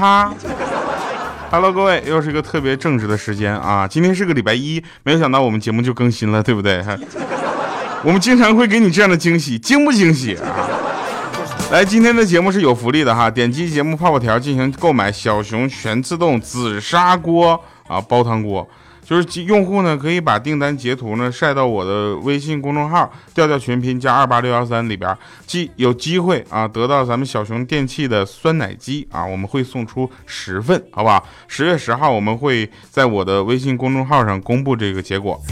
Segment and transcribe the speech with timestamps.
[0.00, 0.32] 哈。
[1.50, 3.86] Hello，各位，又是一个特别正直的时间啊！
[3.86, 6.82] 今天是个礼拜一，没有想到我们节目就更新了，对不对？
[8.02, 10.38] 我们经常会给你这样的惊喜，惊不惊喜？
[11.70, 18.66] 来，今天的节目是有福利的哈，点击节目泡泡条进行购买小熊全自动紫砂锅啊，煲汤锅。
[19.10, 25.12] 就是用户呢，可以把订单截图呢晒到我的微信公众号“调调全拼加二八六幺三”里边，
[25.44, 31.26] 机有机会啊得到咱们小熊电器的酸奶机啊，我们会送出十份，好不好？
[31.48, 35.42] 十月十号我们会在我的微信公众号上公布这个结果。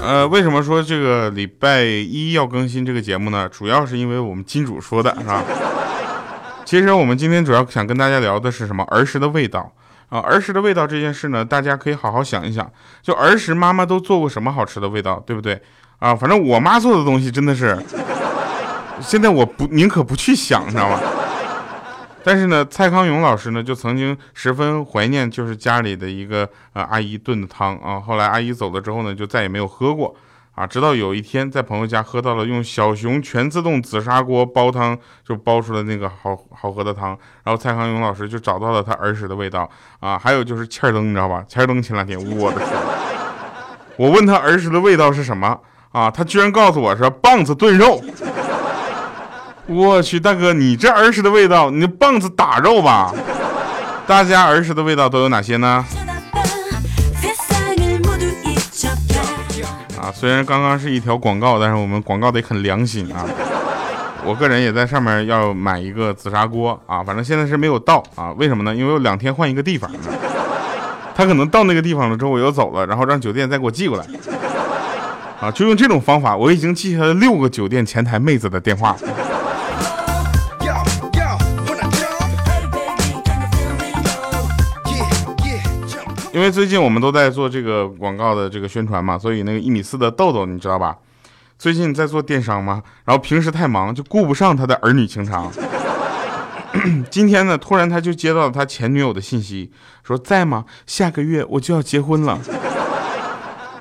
[0.00, 3.46] 呃，为什么说这个礼拜一要更新这个节目呢？
[3.50, 5.44] 主要是因为我们金主说的是吧？
[6.68, 8.84] 其实我们今天主要想跟大家聊的是什么？
[8.90, 9.72] 儿时的味道
[10.10, 10.18] 啊！
[10.18, 12.70] 儿时的味道这件事呢，大家可以好好想一想。
[13.00, 15.58] 就儿时妈妈都做过什么好吃的味道，对不对？
[15.98, 17.74] 啊，反正我妈做的东西真的是，
[19.00, 21.00] 现在我不宁可不去想，你知道吗？
[22.22, 27.98] 但是呢，蔡康永老师呢，就曾经十分怀念，就是家里的一个呃阿姨炖的汤啊。
[27.98, 30.14] 后来阿姨走了之后呢，就再也没有喝过。
[30.58, 37.10] 啊，直到有一天在朋友家喝到了用小熊全自动紫砂锅煲汤就煲出了那个好好喝的汤，
[37.44, 41.44] 然后蔡康永老师就找到了他儿时的味道啊，还有就是欠灯，你知道吧？
[41.46, 42.68] 欠灯前两天，我的天，
[43.96, 45.56] 我问他儿时的味道是什么
[45.92, 46.10] 啊？
[46.10, 48.02] 他居然告诉我是棒子炖肉。
[49.66, 53.14] 我去，大哥，你这儿时的味道，你棒子打肉吧？
[54.08, 55.84] 大家儿时的味道都有哪些呢？
[60.12, 63.24] 虽然刚刚是一条广告，但是我们广告得很良心啊！
[64.24, 68.32] 我个人也在上面要买一个紫砂锅啊，反正现在是没有到啊。
[68.32, 68.74] 为什么呢？
[68.74, 69.90] 因为我两天换一个地方，
[71.14, 74.04] 他可能到那个地方了之后我又走了，然后让酒店再给我寄过来
[75.40, 75.50] 啊。
[75.50, 78.96] 就用这种方法，我已经记下了六个酒店前台妹子的电话。
[86.38, 90.96] 因为最近我们都在做这个广告的这个宣传嘛，所以那个一米四的豆豆你知道吧？
[91.58, 95.50] 最近在做电商嘛，然后平时太忙就顾不上他的儿女情长。
[97.10, 99.72] 今天呢，突然他就接到了他前女友的信息，
[100.04, 100.64] 说在吗？
[100.86, 102.38] 下个月我就要结婚了。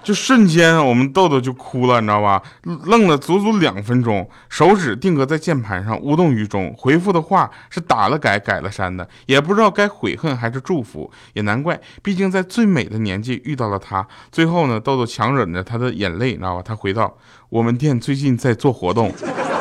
[0.08, 2.42] 就瞬间，我们豆豆就哭了，你知道吧？
[2.86, 6.74] 愣了足足两分钟，手指定格在键盘上，无动于衷。
[6.78, 11.12] 回复的话是打了改，改了删的，也不知道该悔恨还是祝福。
[11.34, 14.08] 也难怪，毕竟在最美的年纪遇到了他。
[14.32, 16.62] 最后呢，豆豆强忍着他的眼泪，你知道吧？
[16.64, 17.14] 他回道
[17.52, 19.14] ：“我们店最近在做活动，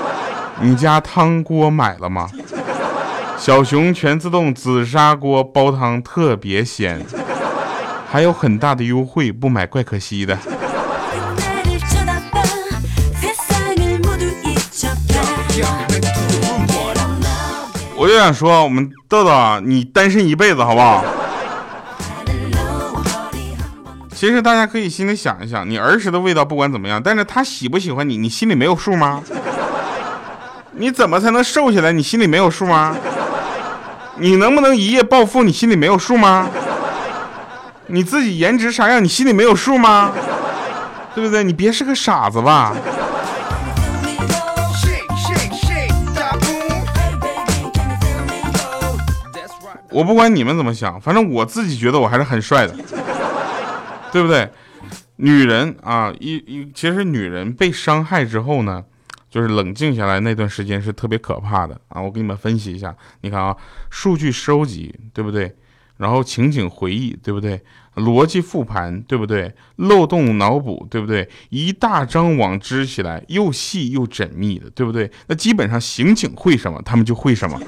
[0.62, 2.30] 你家汤锅买了吗？
[3.36, 7.04] 小熊全自动紫砂锅煲汤特别鲜。”
[8.16, 10.38] 还有很大的优惠，不买怪可惜的。
[17.94, 21.04] 我就想说，我们豆豆啊，你单身一辈子好不好？
[24.14, 29.22] 其实大家可以心里想一想，你儿时的味道不管怎么样，但是他喜不喜欢你，你心里没有数吗？
[30.72, 31.92] 你怎么才能瘦下来？
[31.92, 32.96] 你心里没有数吗？
[34.16, 35.42] 你能不能一夜暴富？
[35.42, 36.48] 你心里没有数吗？
[37.88, 40.12] 你自己颜值啥样，你心里没有数吗？
[41.14, 41.44] 对不对？
[41.44, 42.74] 你别是个傻子吧？
[49.90, 52.74] 我不管你们怎么想，反正我自己觉得我还是很帅的，
[54.12, 54.50] 对不对？
[55.16, 58.84] 女人啊，一一其实女人被伤害之后呢，
[59.30, 62.02] 就是冷静下来那段时间是特别可怕的啊！
[62.02, 63.56] 我给你们分析一下，你看啊，
[63.88, 65.56] 数据收集，对不对？
[65.96, 67.60] 然后情景回忆，对不对？
[67.96, 69.54] 逻辑复盘，对不对？
[69.76, 71.26] 漏洞脑补，对不对？
[71.48, 75.10] 一大张网织起来，又细又缜密的，对不对？
[75.28, 77.58] 那基本上刑警会什么，他们就会什么。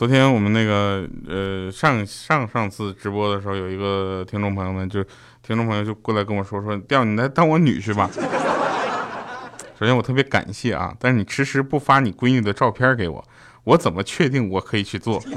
[0.00, 5.04] 昨天我们那个呃上上上次直播的时候，有一个听众朋友们就
[5.42, 8.08] 听众朋友就过来跟我说说，调你来当我女婿吧。
[9.78, 13.22] 首先我特别感谢啊，但是你迟迟不发你闺女的照片给我，
[13.64, 15.22] 我怎么确定我可以去做？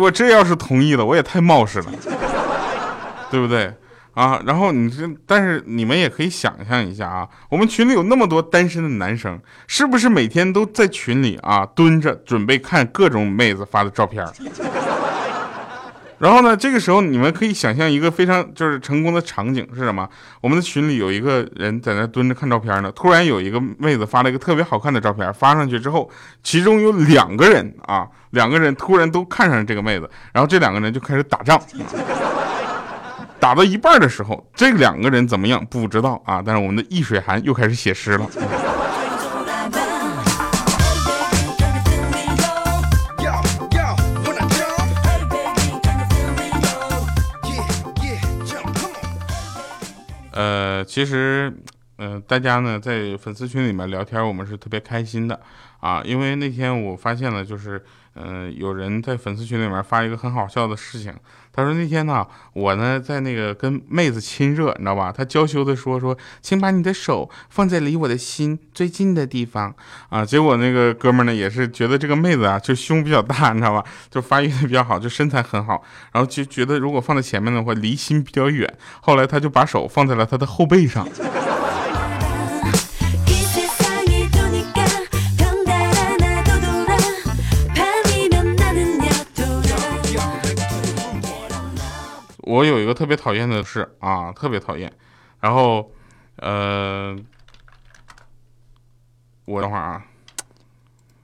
[0.00, 1.92] 我这要是同意了，我也太冒失了，
[3.30, 3.74] 对不对？
[4.14, 14.26] 啊，然后你这，但是你们也可以想象一下啊，我们群里有那么多单身的男生，是不是每天都在群里啊蹲着准备看各种妹子发的照片？
[16.18, 20.08] 然后呢，这个时候你们可以想象一个非常就是成功的场景是什么？
[20.40, 26.08] 我们的群里有一个人在那蹲着看照片呢，突然有一个妹子发了一个特别好看的照片，发上去之后，
[26.44, 31.60] 其中有两个人啊，两个人突然都看上这个妹子，然后这两个人就开始打仗，
[33.42, 38.24] 打到一半的时候，这两个人怎么样不知道啊，但是我们的易水寒又开始写诗了。
[50.30, 51.52] 呃，其实，
[51.96, 55.40] 呃，大家呢在粉丝群里面聊天，我们是特别开心的
[55.80, 61.14] 啊，因为那天我发现了，就是，嗯，有人在粉丝群里面发一个很好笑的事情。
[61.54, 65.12] 他说那天呢，我呢在那个跟妹子亲热，你知道吧？
[65.14, 69.74] 他娇羞的说说，请把你的手放在离我的心最近的地方
[70.08, 70.24] 啊。
[70.24, 73.84] 结果那个哥们呢也是觉得这个妹子啊就胸比较大，你知道吧？
[74.10, 75.82] 就发育的比较好，就身材很好，
[76.12, 78.70] 然后就觉得如果放在前面的话离心比较远。
[79.02, 81.06] 后来他就把手放在了他的后背上。
[92.52, 94.92] 我有一个特别讨厌的事啊，特别讨厌。
[95.40, 95.90] 然后，
[96.36, 97.16] 呃，
[99.46, 100.02] 我等会儿啊，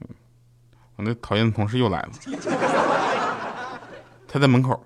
[0.97, 2.09] 我那讨厌的同事又来了。
[4.27, 4.83] 他在门口，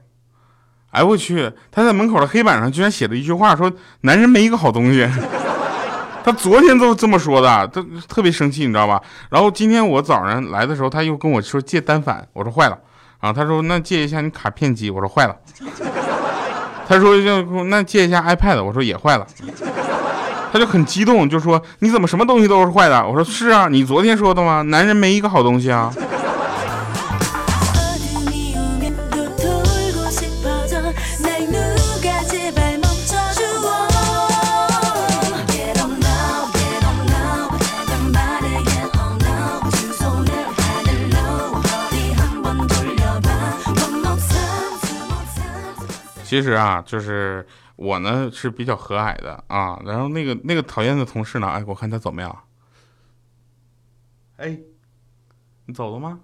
[0.92, 5.08] 哎我去，他在门口的黑板上居然写了一句话，说男人没一个好东西。
[6.26, 9.02] 他昨天都这么说的，他特别生气，你知道吧？
[9.30, 12.78] 然后今天我早上来的时候，他又跟我说借单反，我说坏了。
[13.22, 15.38] 然啊，他说那借一下你卡片机，我说坏了。
[16.94, 19.26] 他说要那借一下 iPad，我说也坏了，
[20.52, 23.04] 他就很激动，就说你怎么什么东西都是坏的？
[23.08, 24.62] 我说是啊，你昨天说的吗？
[24.62, 25.92] 男人没一个好东西啊。
[46.34, 47.46] 其实啊，就是
[47.76, 52.36] 我呢是比较和蔼的啊，然后那个那个讨厌的同事呢，哎，我看他怎么样？
[54.38, 54.58] 哎，
[55.68, 56.22] 你走了吗？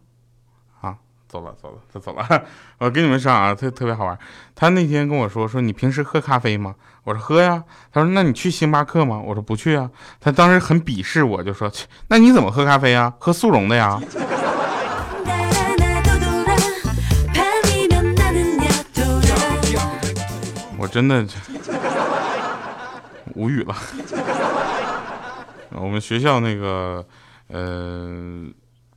[0.81, 0.97] 啊，
[1.27, 2.27] 走了走了，他走了。
[2.79, 4.17] 我跟你们说啊，特特别好玩。
[4.56, 6.73] 他那天跟我说说，你平时喝咖啡吗？
[7.03, 7.63] 我说喝呀。
[7.91, 9.21] 他说那你去星巴克吗？
[9.23, 9.91] 我说不去啊。
[10.19, 11.71] 他当时很鄙视我，就说
[12.07, 13.13] 那你怎么喝咖啡啊？
[13.19, 14.01] 喝速溶的呀。
[20.91, 21.25] 真的
[23.36, 23.75] 无语了。
[25.71, 27.06] 我们学校那个
[27.47, 28.45] 呃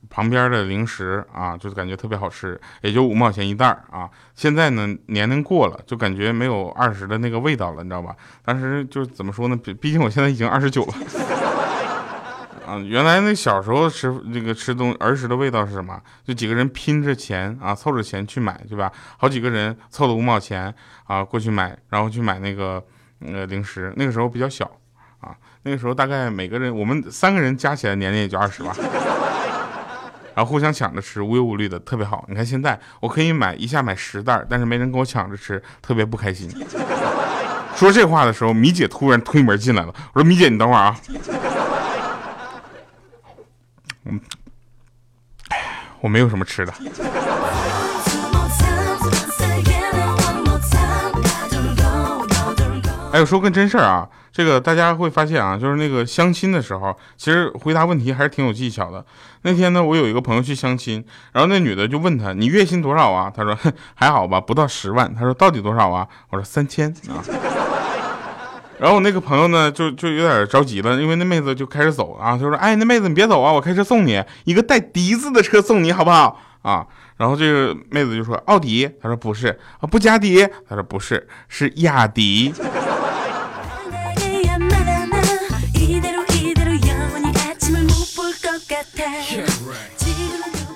[0.09, 4.09] 旁边的零食啊，就是感觉特别好吃，也就五毛钱一袋啊。
[4.35, 8.15] 现在呢年龄过了，就感觉没有二十的那个味道了，你知道吧？
[8.43, 9.55] 当时就是怎么说呢？
[9.55, 10.93] 毕毕竟我现在已经二十九了。
[12.65, 15.99] 啊，原来那小时候吃那个吃东儿时的味道是什么？
[16.25, 18.91] 就几个人拼着钱啊，凑着钱去买，对吧？
[19.17, 20.73] 好几个人凑了五毛钱
[21.05, 22.81] 啊，过去买，然后去买那个
[23.19, 23.93] 呃零食。
[23.97, 24.65] 那个时候比较小
[25.19, 28.73] 啊，那个时候大概每个人我们三个人加起来年龄也就二十吧，
[30.33, 32.23] 然后互相抢着吃，无忧无虑的，特别好。
[32.29, 36.49] 你看现在我可以买一下买十袋，但是没人跟我抢着吃，特别不开心。
[37.75, 40.95] 说这话的时候，米姐突然推门进来了，我说米姐你等会儿啊。
[44.05, 44.19] 嗯，
[45.49, 45.57] 哎，
[46.01, 46.73] 我没有什么吃的。
[53.13, 59.05] 哎，我说个真事儿啊，这个大家会发现啊，就是那个相亲的时候，其实回答问题还是挺有技巧的。
[59.43, 63.55] 那天呢，我有一个朋友去相亲，然后那女的就问他：“你月薪多少啊？”他说
[63.93, 67.21] ：“还好吧，不到十万。”他说：“到底多少啊？”我说：“三千啊。”
[68.83, 76.85] 然后我那个朋友呢，就就有点着急了，因为那妹子就开始走啊，就说：“哎，那妹子你别走啊，我开车送你，一个带笛子的车送你好不好？”啊，
[77.15, 82.53] 然后这个妹子就说：“奥迪。”他说：“不是啊，布加迪。”他说：“不是，是雅迪。”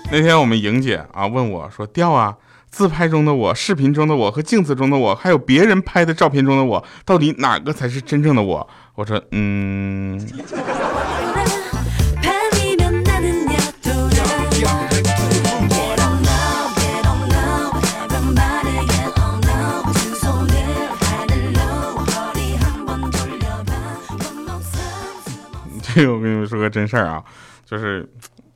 [0.09, 2.37] 那天我们莹姐啊问我说：“调啊。”
[2.77, 8.69] 自拍中的我、视频中的我和镜子中的我，还有别人拍的照片中的我，到底哪个才是真正的我？
[8.93, 10.19] 我说，嗯。
[25.81, 27.23] 这个我跟你们说个真事儿啊，
[27.65, 28.07] 就是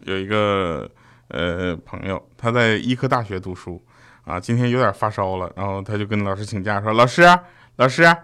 [0.03, 0.87] 有一个。
[1.33, 3.81] 呃朋友，他在医科大学读书
[4.31, 7.21] 啊，今天有点发烧了，然后他就跟老师请假，说老师
[7.75, 8.15] 老师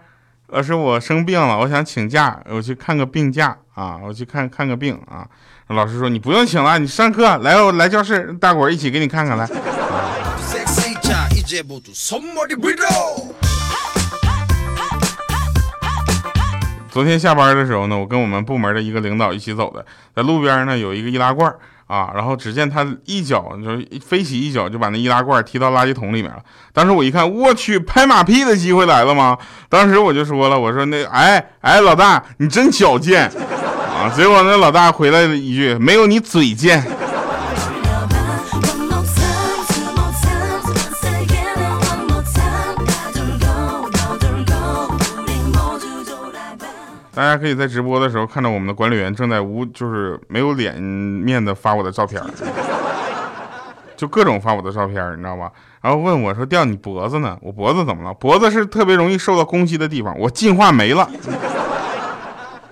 [0.46, 5.28] 老师我生病了，我想请假，我去看个病假啊，我去看看个病啊。
[5.66, 9.46] 老师说你不用请了，你上课来我来教室，大伙儿一起给你看看来。
[16.90, 19.84] 昨天下班的时候呢，我跟我们部门的一个领导一起走的，
[20.16, 21.54] 在路边呢有一个易拉罐
[21.88, 26.38] 啊，然后只见他一脚就飞起一脚就把那易拉罐踢到垃圾桶里面了。
[26.72, 29.36] 当时我一看，我去，拍马屁的机会来了吗？
[29.68, 34.12] 当时我就说了，我说那哎哎老大，你真矫健啊！
[34.14, 36.84] 结果那老大回来了一句，没有你嘴贱。
[47.18, 52.22] 大家可以在直播的时候看到我们的管理员正在无就是没有脸面的发我的照片，
[53.98, 55.50] 就各种发我的照片，你知道吧？
[55.80, 57.36] 然后问我说：“掉你脖子呢？
[57.42, 58.14] 我脖子怎么了？
[58.14, 61.10] 脖子是特别容易受到攻击的地方，我进化没了，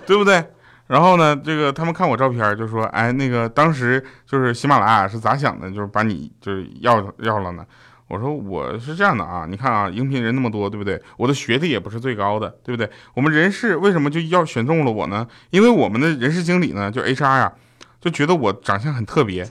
[0.05, 0.41] 对不对？”
[0.87, 5.69] 然后呢，这个他们看我照片就说：“哎，那个当时就是喜马拉雅是咋想的？
[5.69, 7.65] 就是把你就是要要了呢？”
[8.07, 11.01] 我说我是这样的啊，你看啊，应聘人那么多，对不对？
[11.17, 12.89] 我的学历也不是最高的，对不对？
[13.13, 15.27] 我们人事为什么就要选中了我呢？
[15.49, 17.51] 因为我们的人事经理呢，就 HR 呀，
[17.99, 19.43] 就觉得我长相很特别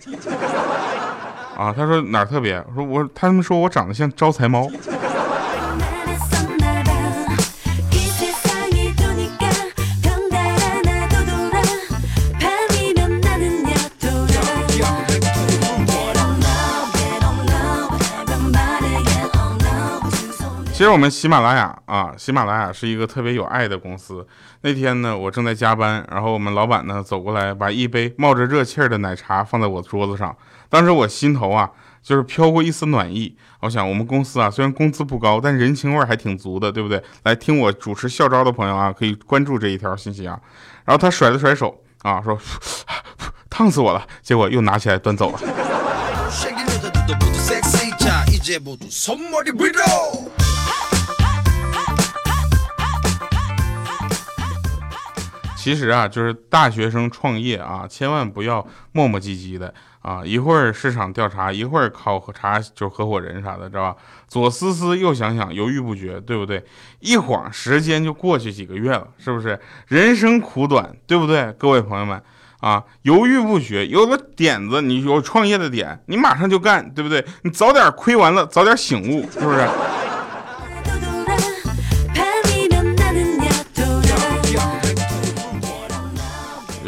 [1.56, 1.72] 啊。
[1.72, 2.62] 他说哪特别？
[2.68, 4.66] 我说我，他们说我长得像招财猫。
[20.76, 24.26] 其实我们喜马拉雅啊，喜马拉雅是一个特别有爱的公司。
[24.60, 30.36] 那天呢，我正在加班，然后我们老板呢走过来，把一杯冒着热气儿的奶茶放在我桌子上。
[30.68, 31.70] 当时我心头啊，
[32.02, 33.34] 就是飘过一丝暖意。
[33.60, 37.02] 我想，我们公司啊，虽然工资不高，但人情味还挺足的，对不对？
[37.22, 40.38] 来听我主持校招的朋友啊，可以关注这一条信息啊。
[40.84, 42.38] 然后他甩了甩手啊，说
[43.48, 44.06] 烫死我了。
[44.20, 45.38] 结果又拿起来端走了。
[55.66, 60.22] 其实啊，就是大学生创业啊，千万不要磨磨唧唧的啊！
[60.24, 63.96] 一会儿市场调查，一会儿考察，就合伙人啥的，知道吧？
[64.28, 66.64] 左思思，右想想，犹豫不决，对不对？
[67.00, 69.58] 一晃时间就过去几个月了，是不是？
[69.88, 71.52] 人生苦短，对不对？
[71.58, 72.22] 各位朋友们
[72.60, 77.26] 啊，犹豫不决，有了点子，你有创业的点，你马上就干，对不对？
[77.42, 79.68] 你早点亏完了，早点醒悟，是不是？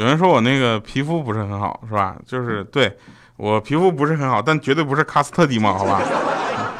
[0.08, 2.16] 人说我那个皮肤不是很好，是吧？
[2.26, 2.92] 就是对
[3.36, 6.00] 我皮肤不是很好，但绝对不是喀斯特地貌，好吧？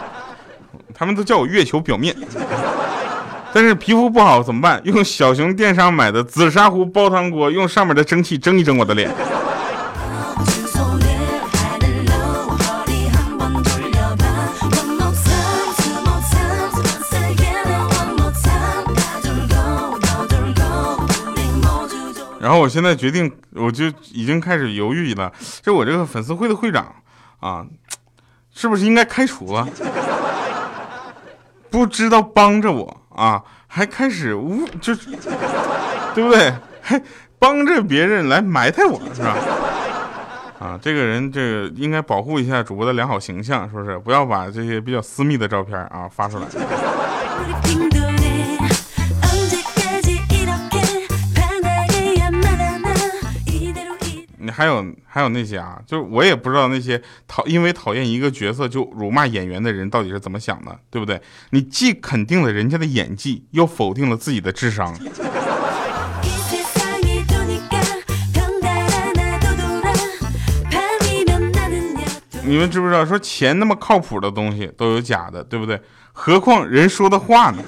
[0.95, 2.15] 他们都叫我月球表面。
[3.53, 4.81] 但是皮肤不好怎么办？
[4.85, 9.11] 用小熊电商买的紫砂壶煲汤锅，用上面的蒸汽蒸一蒸我的脸。
[22.49, 25.31] 然后我现在决定，我就已经开始犹豫了。
[25.61, 26.91] 就我这个粉丝会的会长
[27.41, 27.63] 啊，
[28.55, 29.69] 是不是应该开除了？
[31.69, 35.11] 不知道帮着我啊，还开始污，就是
[36.15, 36.51] 对不对？
[36.81, 36.99] 还
[37.39, 39.37] 帮着别人来埋汰我，是吧？
[40.59, 43.99] 啊，这个人这个应该保护一下主播的良好形象，是不是？
[43.99, 46.47] 不要把这些比较私密的照片啊发出来。
[54.59, 61.23] 还有还有那些啊，就是我也不知道那些讨因为讨厌一个角色就辱骂演员的人到底是怎么想的，对不对？
[61.51, 64.93] 你既肯定了人家的演技，又否定了自己的智商。
[72.43, 75.81] 你们知不知道，说钱那么靠谱的东西都有假的，对不对？
[76.13, 77.63] 何况人说的话呢？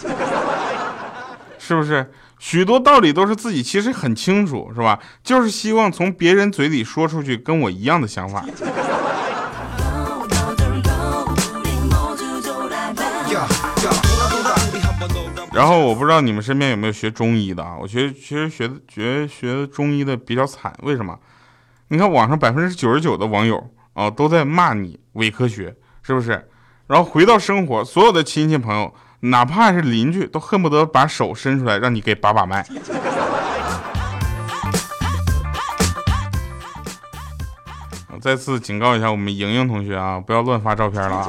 [1.71, 2.11] 是不是？
[2.41, 4.99] 许多道理都是自己其实很清楚，是吧？
[5.23, 8.45] 就是希望从别人嘴里说出去跟我一样的想法。
[15.53, 17.77] 然后我不知道你们身边有没有学中医的啊？
[17.81, 21.17] 我觉得其实学学学中医的比较惨，为什么？
[21.87, 26.49] 你看网上百分之九十九的网友啊都在骂你伪科学，是不是？
[26.89, 28.93] 然后回到生活，所有的亲戚朋友。
[29.21, 32.67] 哪怕是邻居，都恨不得把手伸出来让你给把把脉。
[38.21, 41.29] 再次警告一下我们莹莹同学啊，不要乱发照片了啊！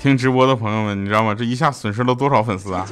[0.00, 1.34] 听直播的朋友们，你知道吗？
[1.34, 2.86] 这一下损失了多少粉丝啊？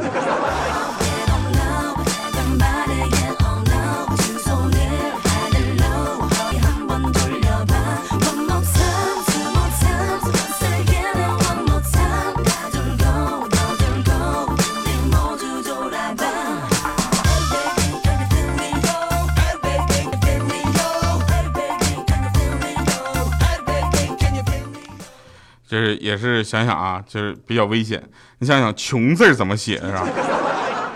[26.07, 28.01] 也是想想啊，就是比较危险。
[28.39, 30.07] 你想想“穷”字怎么写是吧？“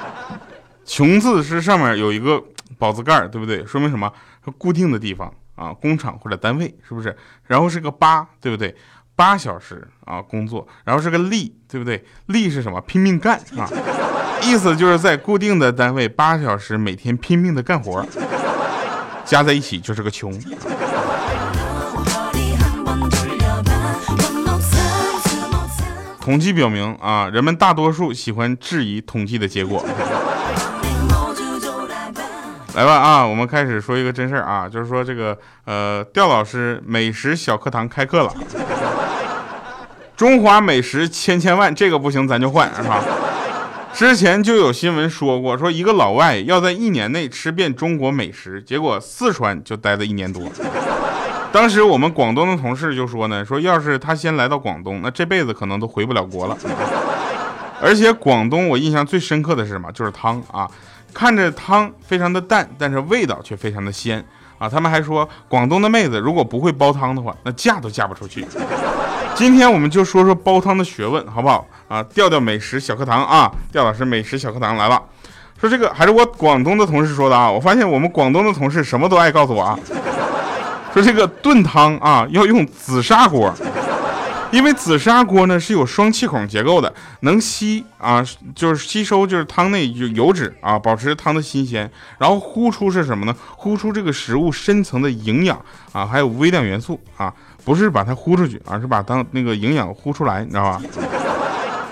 [0.87, 2.41] 穷”字是上面有一个
[2.79, 3.67] 宝字盖，对不对？
[3.67, 4.13] 说明什么？
[4.57, 7.17] 固定的地方啊，工厂或者单位，是不是？
[7.49, 8.73] 然后是个八，对不对？
[9.17, 12.05] 八小时啊工作，然后是个力，对不对？
[12.27, 12.81] 力是什么？
[12.83, 13.69] 拼命干啊！
[14.45, 18.07] 意思就是在固定的单位八小时，每天拼命的干活，
[19.25, 20.33] 加在一起就是个穷。
[26.31, 29.85] 统计表明啊，人们大多数喜欢质疑统计的结果。
[32.77, 38.33] 来吧啊，我们开始说一个真事儿啊，就是说这个呃，调老师美食小课堂开课了。
[40.17, 43.03] 中华美食千千万，这个不行咱就换是吧？
[43.93, 50.45] 之前就有新闻说过，说一个老外要在一年内吃遍中国美食，结果四川就待了一年多。
[51.53, 56.57] 当时我们广东的同事就说呢，说要是他先来到广东，那这辈子可能都回不了国了。
[57.83, 59.91] 而且广东我印象最深刻的是什么？
[59.93, 60.71] 就是汤啊，
[61.13, 64.25] 看着汤非常的淡，但是味道却非常的鲜
[64.59, 64.69] 啊。
[64.69, 68.47] 他们还说，广东的妹子如果不会煲汤的话，那嫁都嫁不出去。
[69.35, 72.03] 今天我们就说说煲汤的学问，好不好啊？
[72.05, 75.03] 调调美食小课堂啊，调老师美食小课堂来了。
[75.59, 79.79] 说这个还是我广东的同事说的啊，我发现我们广东的同事什么都爱告诉我啊。
[80.93, 83.55] 说这个炖汤啊，要用紫砂锅，
[84.51, 91.89] 因为紫砂锅呢是有双气孔结构的，能吸啊，就是吸收就是汤内有油脂啊，保持汤的新鲜，
[92.19, 93.35] 然后呼出是什么呢？
[93.57, 95.61] 呼出这个食物深层的营养
[95.93, 97.33] 啊，还有微量元素啊，
[97.65, 100.83] 不是把它呼出去，而是把当那个营养呼出来，你知道吧？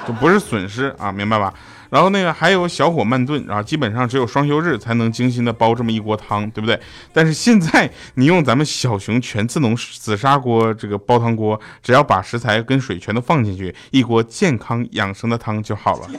[0.06, 1.52] 就不是损失啊，明白吧？
[1.90, 6.78] 然后那个还有小火慢炖，然后基本上只有双休日才能精心的煲这么一锅汤，对不对？
[7.12, 16.08] 但是现在你用咱们小熊全自动紫砂锅这个煲汤锅，只要把食材跟水全都放进去，一锅健康养生的汤就好了。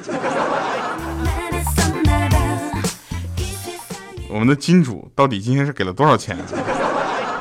[4.32, 6.38] 我们的金主到底今天是给了多少钱？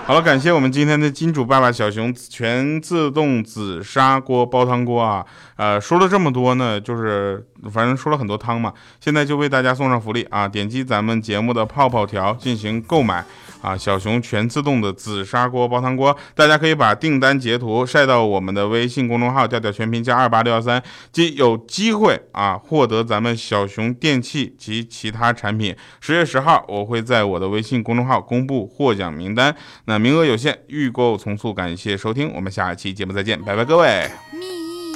[0.08, 5.22] 好了，感谢我们今天的金主爸爸小熊全自动紫砂锅煲汤锅啊！
[5.56, 10.48] 呃，说了这么多呢，就是反正说了很多汤嘛，现在就为大家送上福利啊！
[10.48, 13.22] 点击咱们节目的泡泡条进行购买。
[13.60, 25.74] 啊，小熊全自动的紫砂锅煲汤锅，大家可以把订单截图晒到我们的微信公众号“调调全拼加二八六幺三”，即有机会啊获得咱们小熊电器及其他产品。
[26.00, 29.52] 十月十号，我会在我的微信公众号公布获奖名单，
[29.86, 31.52] 那名额有限，预购从速。
[31.52, 34.08] 感谢收听，我们下期节目再见，拜拜，各位。
[34.32, 34.46] 秘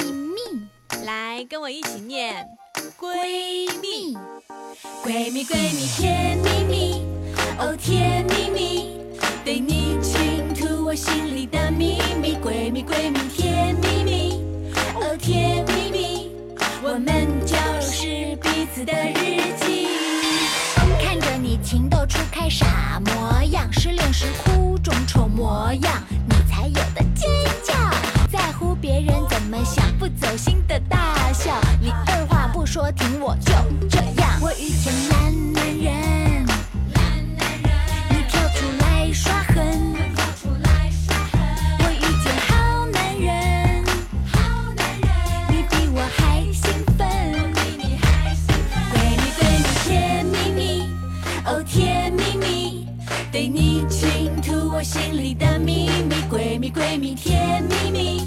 [0.03, 2.47] 密，来跟我一起念，
[2.99, 4.17] 闺蜜，
[5.05, 7.03] 闺蜜，闺蜜，甜蜜蜜。
[7.59, 8.99] 哦，甜蜜蜜，
[9.45, 14.43] 对你倾吐我心里的秘密，闺蜜闺蜜甜蜜蜜。
[14.95, 16.31] 哦，甜蜜蜜，
[16.83, 20.12] 我们就是彼此的日记。
[21.63, 27.31] 情窦初开傻模样，失恋时哭肿丑模样，你才有的尖
[27.63, 27.73] 叫，
[28.31, 31.53] 在乎别人怎么想，不走心的大笑。
[31.81, 33.53] 你二话不说听我就
[33.89, 36.42] 这样，我遇见男男人。
[54.83, 58.21] 心里的秘密，闺蜜闺蜜甜蜜蜜，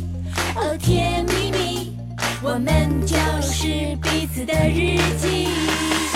[0.55, 1.93] 哦甜蜜蜜，
[2.41, 3.67] 我们就是
[4.01, 6.14] 彼此的日记。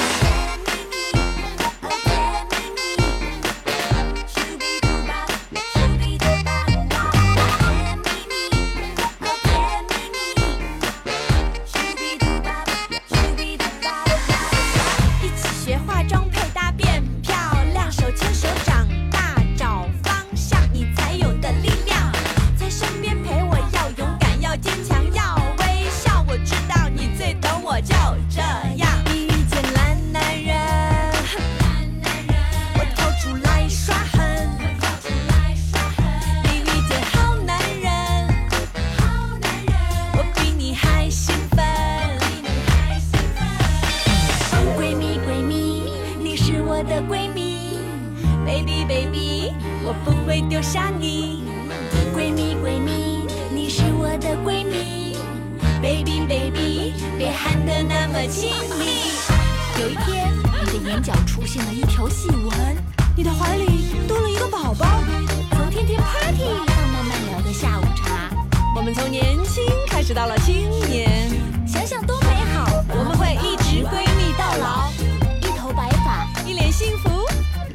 [70.20, 71.30] 到了今年，
[71.66, 72.84] 想想多美好。
[72.90, 74.92] 我们会一直闺蜜到老，
[75.40, 77.26] 一头白发，一脸幸福，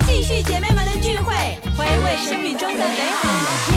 [0.07, 1.35] 继续姐妹们的聚会，
[1.75, 3.74] 回味生命中的美好。